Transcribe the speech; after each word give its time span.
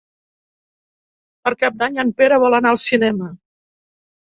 Per 1.43 1.51
Cap 1.61 1.77
d'Any 1.83 2.01
en 2.05 2.15
Pere 2.23 2.41
vol 2.47 2.59
anar 2.61 2.73
al 2.77 2.83
cinema. 2.87 3.31